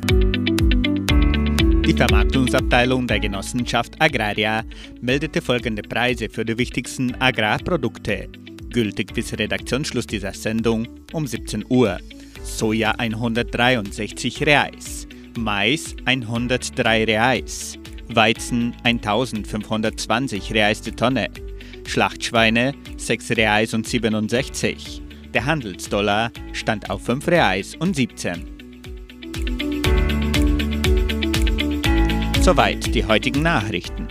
[1.85, 4.63] Die Vermarktungsabteilung der Genossenschaft Agraria
[5.01, 8.29] meldete folgende Preise für die wichtigsten Agrarprodukte.
[8.71, 11.99] Gültig bis Redaktionsschluss dieser Sendung um 17 Uhr.
[12.45, 17.77] Soja 163 Reais, Mais 103 Reais,
[18.07, 21.31] Weizen 1520 Reais die Tonne,
[21.85, 25.03] Schlachtschweine 6 Reais und 67.
[25.35, 28.53] Der Handelsdollar stand auf 5 Reais und 17.
[32.43, 34.09] Soweit die heutigen Nachrichten.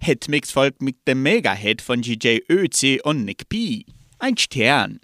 [0.00, 3.84] Hitmix folgt mit dem Mega-Hit von DJ Özi und Nick P.
[4.18, 5.00] Ein Stern.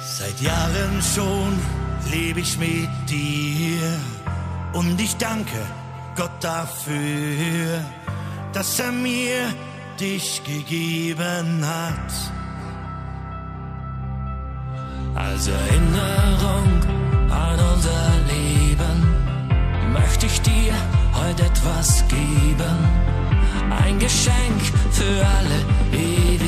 [0.00, 1.58] Seit Jahren schon
[2.10, 4.13] lebe ich mit dir
[4.74, 5.66] und ich danke
[6.16, 7.80] Gott dafür,
[8.52, 9.52] dass er mir
[9.98, 12.12] dich gegeben hat.
[15.14, 16.68] Als Erinnerung
[17.30, 20.74] an unser Leben möchte ich dir
[21.14, 22.76] heute etwas geben.
[23.70, 24.60] Ein Geschenk
[24.90, 25.58] für alle
[25.92, 26.43] Ewigkeit.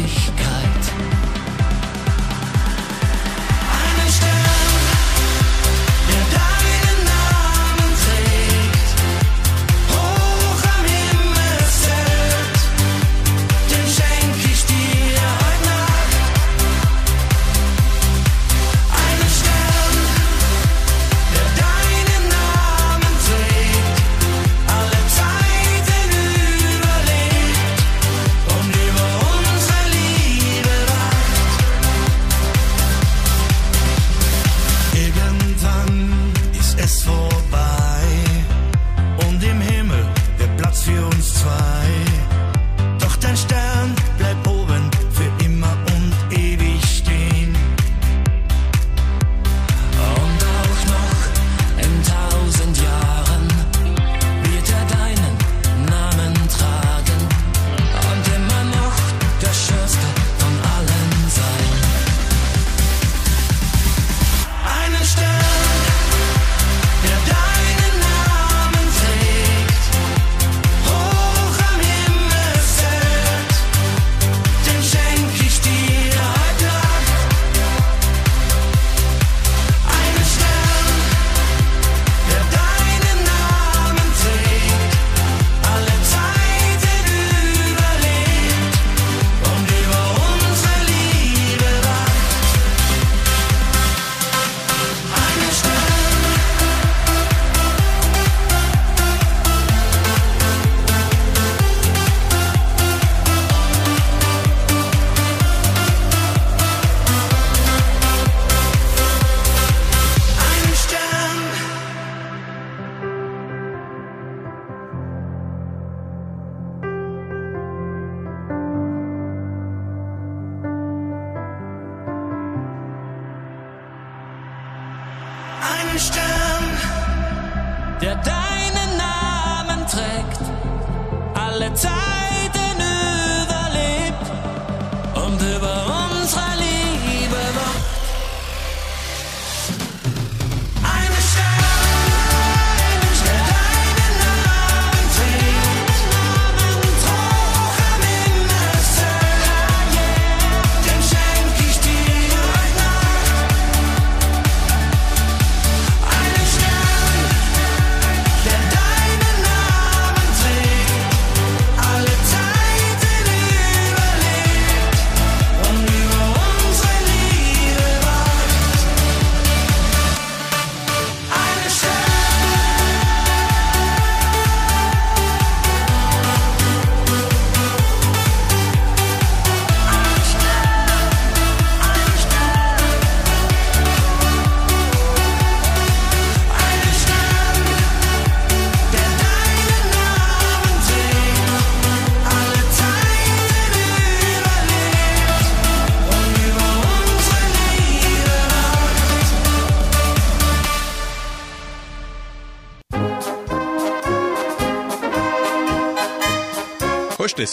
[125.96, 126.35] Einstein.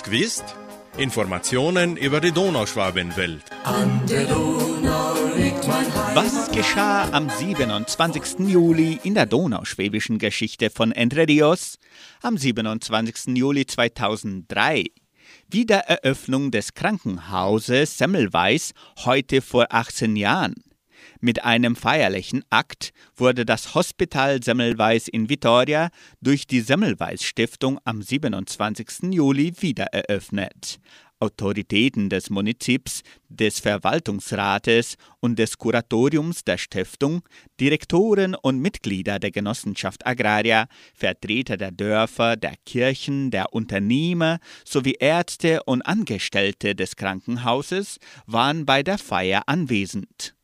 [0.04, 0.56] Es gewusst?
[0.97, 3.43] Informationen über die Donauschwabenwelt.
[3.64, 6.16] An der Donau liegt mein Heimat.
[6.16, 8.47] Was geschah am 27.
[8.47, 11.80] Juli in der donauschwäbischen Geschichte von Entre Rios?
[12.22, 13.36] Am 27.
[13.36, 14.86] Juli 2003.
[15.49, 18.74] Wiedereröffnung des Krankenhauses Semmelweis
[19.06, 20.56] heute vor 18 Jahren.
[21.26, 25.88] Mit einem feierlichen Akt wurde das Hospital Semmelweis in Vitoria
[26.19, 29.13] durch die Semmelweis Stiftung am 27.
[29.13, 30.82] Juli wiedereröffnet.
[31.21, 37.21] Autoritäten des Munizips, des Verwaltungsrates und des Kuratoriums der Stiftung,
[37.57, 45.63] Direktoren und Mitglieder der Genossenschaft Agraria, Vertreter der Dörfer, der Kirchen, der Unternehmer sowie Ärzte
[45.63, 50.36] und Angestellte des Krankenhauses waren bei der Feier anwesend.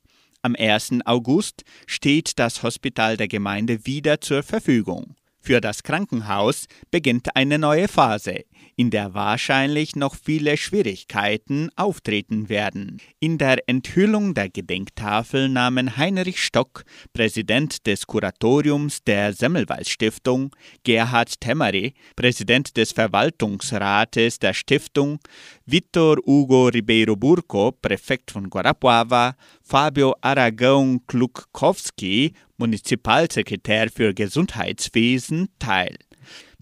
[0.42, 1.00] Am 1.
[1.04, 5.16] August steht das Hospital der Gemeinde wieder zur Verfügung.
[5.42, 8.44] Für das Krankenhaus beginnt eine neue Phase,
[8.76, 13.02] in der wahrscheinlich noch viele Schwierigkeiten auftreten werden.
[13.20, 16.84] In der Enthüllung der Gedenktafel nahmen Heinrich Stock,
[17.14, 25.20] Präsident des Kuratoriums der Semmelweis Stiftung, Gerhard Temmery, Präsident des Verwaltungsrates der Stiftung,
[25.66, 35.98] Vitor Hugo Ribeiro Burco, Präfekt von Guarapuava, Fabio Aragão Klukowski, Munizipalsekretär für Gesundheitswesen, teil.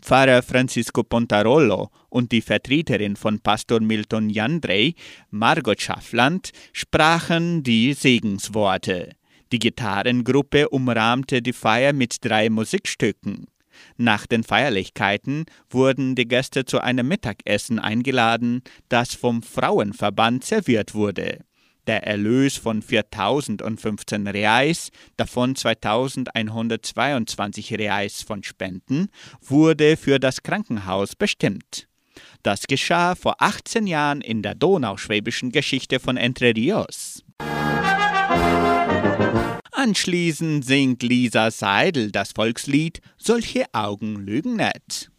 [0.01, 4.93] Pfarrer Francisco Pontarolo und die Vertreterin von Pastor Milton Jandrei,
[5.31, 9.13] Margot Schaffland, sprachen die Segensworte.
[9.51, 13.47] Die Gitarrengruppe umrahmte die Feier mit drei Musikstücken.
[13.97, 21.39] Nach den Feierlichkeiten wurden die Gäste zu einem Mittagessen eingeladen, das vom Frauenverband serviert wurde.
[21.87, 29.07] Der Erlös von 4.015 Reais, davon 2.122 Reais von Spenden,
[29.41, 31.87] wurde für das Krankenhaus bestimmt.
[32.43, 37.23] Das geschah vor 18 Jahren in der donauschwäbischen Geschichte von Entre Rios.
[39.71, 45.09] Anschließend singt Lisa Seidel das Volkslied Solche Augen lügen nicht.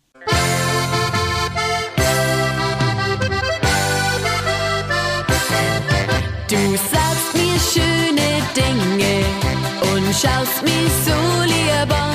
[6.48, 9.22] Du sagst mir schöne Dinge
[9.92, 12.07] und schaust mich so lieb an.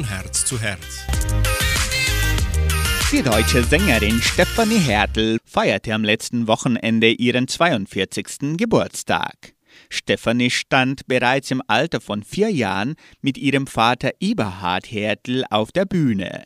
[0.00, 1.04] Von Herz zu Herz.
[3.12, 8.56] Die deutsche Sängerin Stefanie Hertel feierte am letzten Wochenende ihren 42.
[8.56, 9.52] Geburtstag.
[9.90, 15.84] Stefanie stand bereits im Alter von vier Jahren mit ihrem Vater Eberhard Hertel auf der
[15.84, 16.44] Bühne.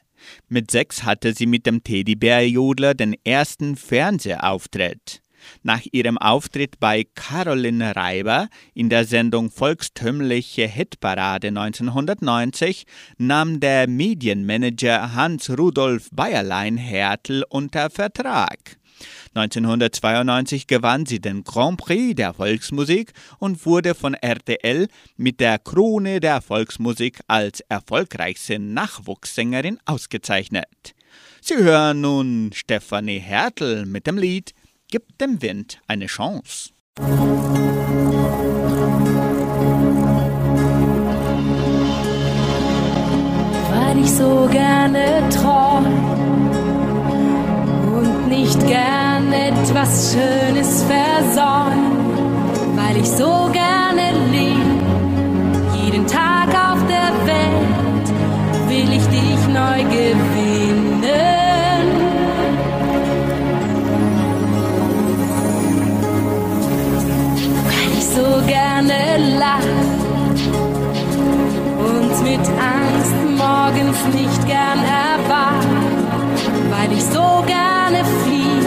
[0.49, 5.21] Mit sechs hatte sie mit dem Teddybärjodler den ersten Fernsehauftritt.
[5.63, 12.87] Nach ihrem Auftritt bei Caroline Reiber in der Sendung Volkstümliche Hitparade 1990
[13.19, 18.79] nahm der Medienmanager Hans-Rudolf Bayerlein Hertel unter Vertrag.
[19.35, 26.21] 1992 gewann sie den Grand Prix der Volksmusik und wurde von RTL mit der Krone
[26.21, 30.95] der Volksmusik als erfolgreichste Nachwuchssängerin ausgezeichnet.
[31.41, 34.55] Sie hören nun Stefanie Hertel mit dem Lied
[34.95, 36.71] Gib dem Wind eine Chance.
[37.01, 37.09] Weil
[44.01, 45.87] ich so gerne träum
[47.97, 54.81] und nicht gern etwas Schönes versäum, weil ich so gerne lieb,
[55.85, 58.09] jeden Tag auf der Welt
[58.69, 60.24] will ich dich neu gewinnen.
[74.13, 75.69] Nicht gern erwacht,
[76.71, 78.65] weil ich so gerne flieg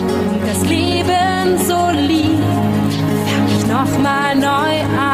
[0.00, 2.40] und das Leben so lieb,
[3.26, 5.07] fang ich noch mal neu an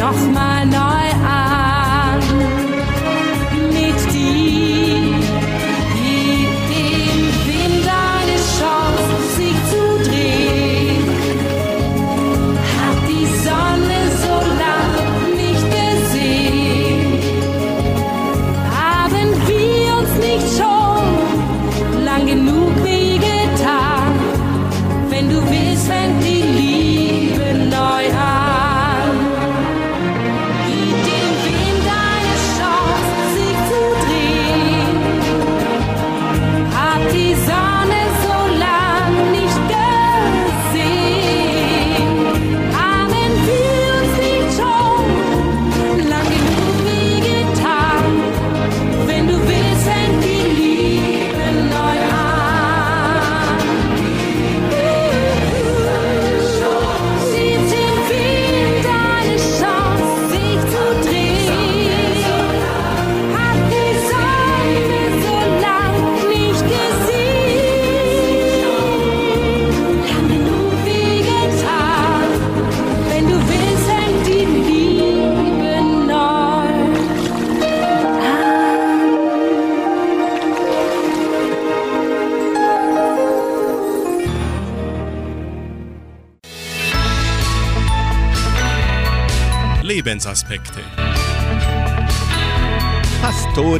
[0.00, 0.89] fang ich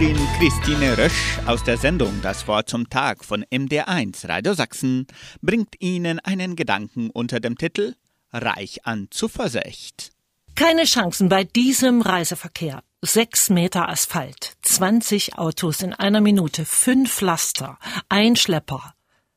[0.01, 5.07] Pastorin Christine Rösch aus der Sendung Das Wort zum Tag von MDR1 Radio Sachsen
[5.42, 7.96] bringt Ihnen einen Gedanken unter dem Titel
[8.32, 10.12] Reich an Zuversicht.
[10.55, 12.82] Keine Chancen bei diesem Reiseverkehr.
[13.03, 17.78] Sechs Meter Asphalt, 20 Autos in einer Minute, fünf Laster,
[18.09, 18.94] ein Schlepper.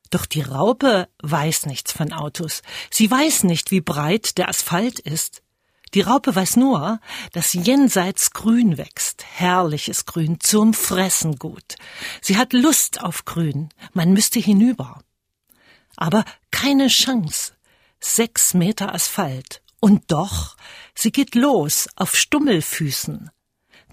[0.08, 2.62] Doch die Raupe weiß nichts von Autos.
[2.90, 5.43] Sie weiß nicht, wie breit der Asphalt ist.
[5.94, 7.00] Die Raupe weiß nur,
[7.32, 11.76] dass jenseits Grün wächst, herrliches Grün, zum Fressen gut.
[12.20, 15.02] Sie hat Lust auf Grün, man müsste hinüber.
[15.96, 17.52] Aber keine Chance.
[18.00, 19.62] Sechs Meter Asphalt.
[19.78, 20.56] Und doch,
[20.96, 23.30] sie geht los auf Stummelfüßen.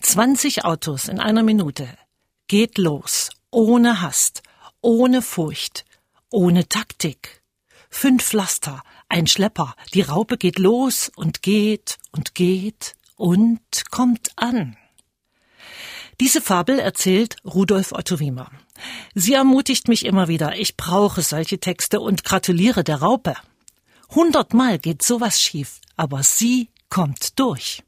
[0.02, 1.88] Zwanzig Autos in einer Minute.
[2.48, 4.42] Geht los, ohne Hast,
[4.82, 5.86] ohne Furcht,
[6.32, 7.44] ohne Taktik.
[7.90, 8.82] Fünf Pflaster,
[9.12, 13.60] ein Schlepper, die Raupe geht los und geht und geht und
[13.92, 14.78] kommt an.
[16.22, 18.50] Diese Fabel erzählt Rudolf Otto Wiemer.
[19.14, 23.36] Sie ermutigt mich immer wieder, ich brauche solche Texte und gratuliere der Raupe.
[24.10, 27.84] Hundertmal geht sowas schief, aber sie kommt durch.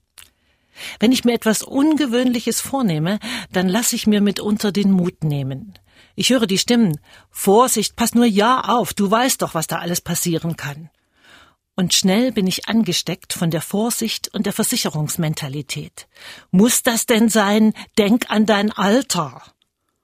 [0.99, 3.19] Wenn ich mir etwas Ungewöhnliches vornehme,
[3.51, 5.73] dann lasse ich mir mitunter den Mut nehmen.
[6.15, 6.99] Ich höre die Stimmen.
[7.29, 10.89] Vorsicht, pass nur ja auf, du weißt doch, was da alles passieren kann.
[11.75, 16.07] Und schnell bin ich angesteckt von der Vorsicht und der Versicherungsmentalität.
[16.51, 17.73] Muss das denn sein?
[17.97, 19.41] Denk an dein Alter.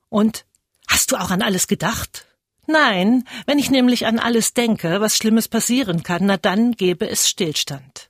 [0.10, 0.46] Und
[0.88, 2.26] hast du auch an alles gedacht?
[2.66, 7.30] Nein, wenn ich nämlich an alles denke, was Schlimmes passieren kann, na dann gäbe es
[7.30, 8.08] Stillstand.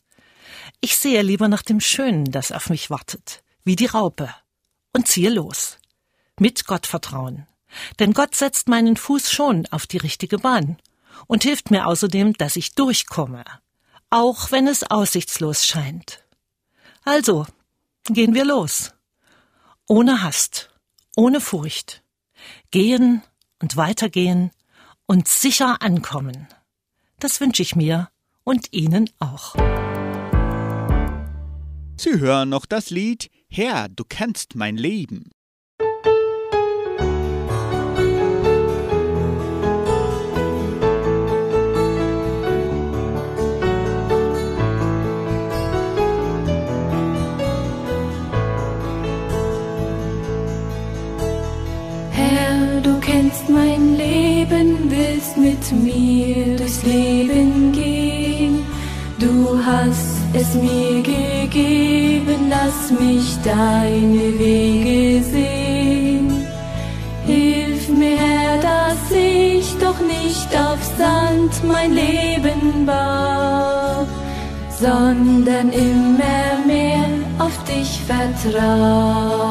[0.80, 4.34] Ich sehe lieber nach dem Schönen, das auf mich wartet, wie die Raupe,
[4.94, 5.78] und ziehe los.
[6.40, 7.48] Mit Gottvertrauen.
[8.00, 10.78] Denn Gott setzt meinen Fuß schon auf die richtige Bahn
[11.28, 13.44] und hilft mir außerdem, dass ich durchkomme,
[14.10, 16.24] auch wenn es aussichtslos scheint.
[17.04, 17.46] Also,
[18.06, 18.94] gehen wir los.
[19.88, 20.70] Ohne Hast,
[21.16, 22.04] ohne Furcht.
[22.72, 23.22] Gehen
[23.62, 24.52] und weitergehen
[25.06, 26.48] und sicher ankommen.
[27.20, 28.10] Das wünsche ich mir
[28.44, 29.56] und Ihnen auch.
[31.98, 35.32] Sie hören noch das Lied Herr, du kennst mein Leben.
[53.30, 58.66] Kennst mein Leben, willst mit mir durchs Leben gehen.
[59.20, 66.48] Du hast es mir gegeben, lass mich deine Wege sehen.
[67.26, 74.08] Hilf mir, Herr, dass ich doch nicht auf Sand mein Leben baue,
[74.80, 77.06] sondern immer mehr
[77.38, 79.50] auf dich vertrau.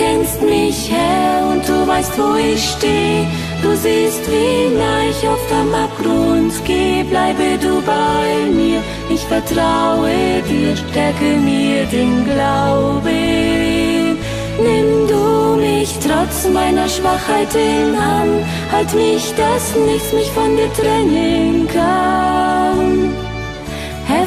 [0.00, 3.26] Kennst mich, Herr, und du weißt, wo ich stehe.
[3.62, 7.04] Du siehst, wie nah ich oft am Abgrund gehe.
[7.04, 8.80] Bleibe du bei mir,
[9.10, 14.16] ich vertraue dir, stärke mir den Glauben.
[14.58, 18.42] Nimm du mich trotz meiner Schwachheiten an,
[18.72, 22.39] halt mich, dass nichts mich von dir trennen kann.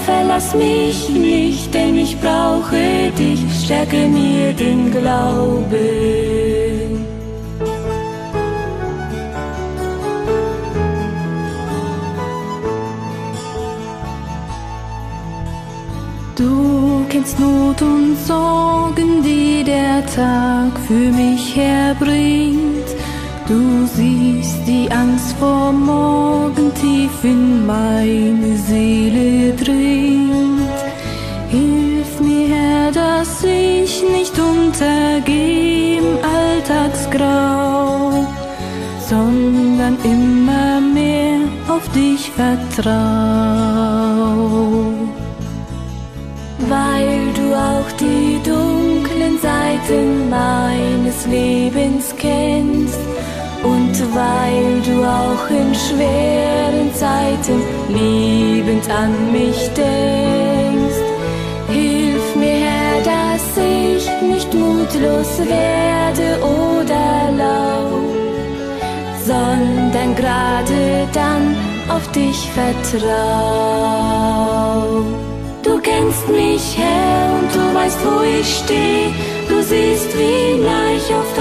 [0.06, 5.64] Verlass mich nicht, denn ich brauche dich, stärke mir den Glauben.
[16.36, 22.83] Du kennst Not und Sorgen, die der Tag für mich herbringt.
[23.46, 30.62] Du siehst die Angst vor morgen tief in meine Seele dringt.
[31.50, 38.26] Hilf mir, Herr, dass ich nicht untergehe im Alltagsgrau,
[39.10, 42.94] sondern immer mehr auf dich vertrau.
[46.70, 53.04] Weil du auch die dunklen Seiten meines Lebens kennst
[53.64, 61.04] und weil du auch in schweren Zeiten liebend an mich denkst.
[61.70, 67.88] Hilf mir, Herr, dass ich nicht mutlos werde oder lau,
[69.26, 71.56] sondern gerade dann
[71.90, 73.14] auf dich vertrau.
[75.64, 79.12] Du kennst mich, Herr, und du weißt, wo ich stehe.
[79.48, 81.38] Du siehst, wie nah ich oft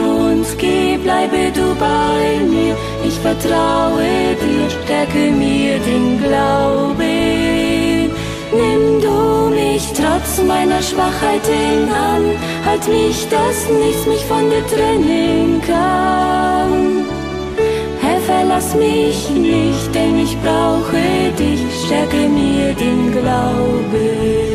[0.00, 0.98] Abgrund gehe.
[0.98, 8.10] Bleibe du bei mir, ich vertraue dir, stärke mir den Glauben.
[8.52, 12.24] Nimm du mich trotz meiner Schwachheiten an,
[12.66, 17.04] halt mich, dass nichts mich von dir trennen kann.
[18.00, 24.49] Herr, verlass mich nicht, denn ich brauche dich, stärke mir den Glauben.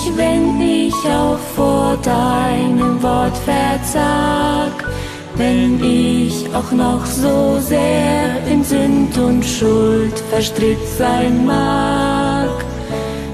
[0.00, 4.84] Mich, wenn ich auch vor deinem Wort versag,
[5.36, 12.50] wenn ich auch noch so sehr in Sünd und Schuld verstrickt sein mag.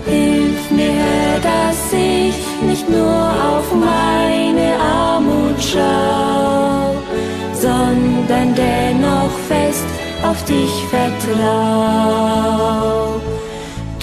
[0.06, 6.94] Hilf mir, dass ich nicht nur auf meine Armut schau,
[7.54, 9.84] sondern dennoch fest
[10.22, 12.26] auf dich vertrau.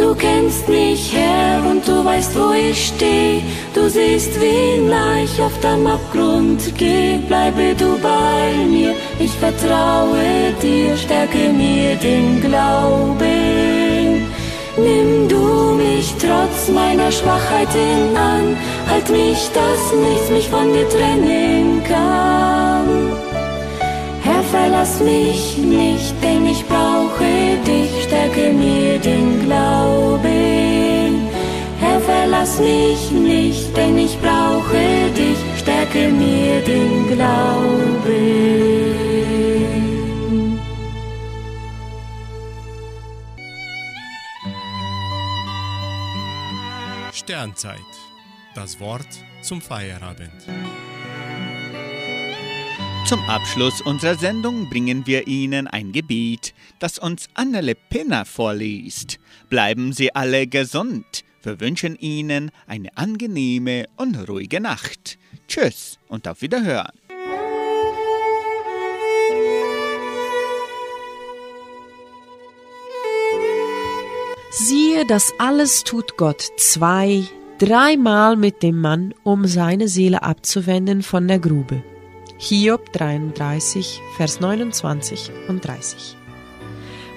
[0.04, 3.42] Du kennst mich, Herr, und du weißt, wo ich steh.
[3.74, 7.20] Du siehst, wie leicht auf dem Abgrund geh.
[7.30, 14.28] Bleibe du bei mir, ich vertraue dir, stärke mir den Glauben.
[14.76, 18.58] Nimm du mich trotz meiner Schwachheiten an,
[18.90, 23.14] halt mich, dass nichts mich von dir trennen kann.
[24.22, 27.24] Herr, verlass mich nicht, denn ich brauche
[27.66, 29.33] dich, stärke mir den
[29.64, 31.28] Glauben.
[31.80, 38.44] Herr, verlass mich nicht, denn ich brauche dich, stärke mir den Glauben.
[47.14, 47.80] Sternzeit.
[48.56, 49.08] Das Wort
[49.42, 50.44] zum Feierabend.
[53.06, 59.20] Zum Abschluss unserer Sendung bringen wir Ihnen ein Gebet, das uns Annele Pinner vorliest.
[59.50, 61.26] Bleiben Sie alle gesund.
[61.44, 65.18] Wir wünschen Ihnen eine angenehme und ruhige Nacht.
[65.50, 66.94] Tschüss und auf Wiederhören.
[74.50, 77.24] Siehe, das alles tut Gott zwei,
[77.58, 81.84] dreimal mit dem Mann, um seine Seele abzuwenden von der Grube.
[82.38, 86.18] Hiob 33, Vers 29 und 30.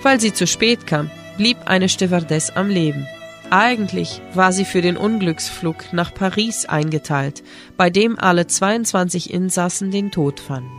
[0.03, 3.07] Weil sie zu spät kam, blieb eine Stewardess am Leben.
[3.51, 7.43] Eigentlich war sie für den Unglücksflug nach Paris eingeteilt,
[7.77, 10.71] bei dem alle 22 Insassen den Tod fanden.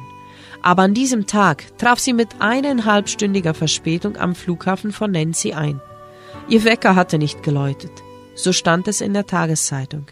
[0.62, 5.82] Aber an diesem Tag traf sie mit eineinhalbstündiger Verspätung am Flughafen von Nancy ein.
[6.50, 7.92] Ihr Wecker hatte nicht geläutet.
[8.36, 10.08] So stand es in der Tageszeitung.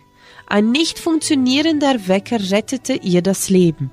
[0.47, 3.91] Ein nicht funktionierender Wecker rettete ihr das Leben.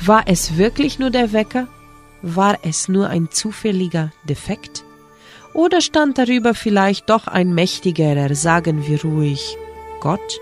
[0.00, 1.68] War es wirklich nur der Wecker?
[2.22, 4.84] War es nur ein zufälliger Defekt?
[5.52, 9.56] Oder stand darüber vielleicht doch ein mächtigerer, sagen wir ruhig,
[10.00, 10.40] Gott?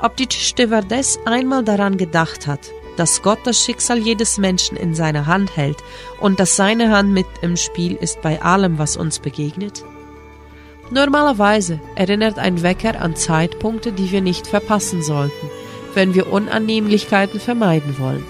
[0.00, 5.26] Ob die Stewardess einmal daran gedacht hat, dass Gott das Schicksal jedes Menschen in seiner
[5.26, 5.78] Hand hält
[6.20, 9.84] und dass seine Hand mit im Spiel ist bei allem, was uns begegnet?
[10.90, 15.50] Normalerweise erinnert ein Wecker an Zeitpunkte, die wir nicht verpassen sollten,
[15.94, 18.24] wenn wir Unannehmlichkeiten vermeiden wollen.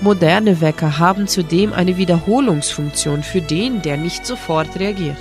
[0.00, 5.16] Moderne Wecker haben zudem eine Wiederholungsfunktion für den, der nicht sofort reagiert.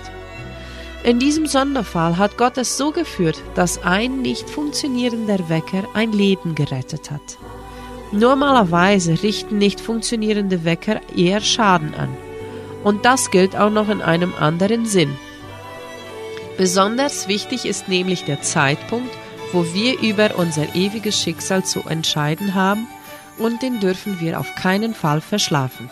[1.04, 6.56] In diesem Sonderfall hat Gott es so geführt, dass ein nicht funktionierender Wecker ein Leben
[6.56, 7.38] gerettet hat.
[8.14, 12.10] Normalerweise richten nicht funktionierende Wecker eher Schaden an.
[12.84, 15.16] Und das gilt auch noch in einem anderen Sinn.
[16.58, 19.10] Besonders wichtig ist nämlich der Zeitpunkt,
[19.54, 22.88] wo wir über unser ewiges Schicksal zu entscheiden haben
[23.38, 25.90] und den dürfen wir auf keinen Fall verschlafen.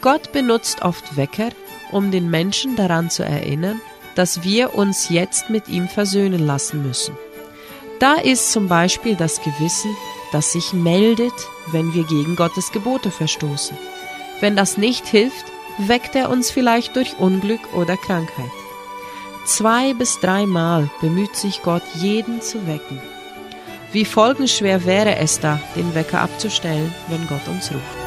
[0.00, 1.50] Gott benutzt oft Wecker,
[1.90, 3.80] um den Menschen daran zu erinnern,
[4.14, 7.16] dass wir uns jetzt mit ihm versöhnen lassen müssen.
[8.00, 9.94] Da ist zum Beispiel das Gewissen,
[10.32, 11.32] das sich meldet,
[11.70, 13.76] wenn wir gegen Gottes Gebote verstoßen.
[14.40, 15.44] Wenn das nicht hilft,
[15.78, 18.50] weckt er uns vielleicht durch Unglück oder Krankheit.
[19.44, 23.00] Zwei bis dreimal bemüht sich Gott, jeden zu wecken.
[23.90, 28.01] Wie folgenschwer wäre es da, den Wecker abzustellen, wenn Gott uns ruft.